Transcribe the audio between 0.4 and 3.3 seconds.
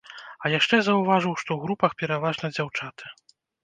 А яшчэ заўважыў, што ў групах пераважна дзяўчаты.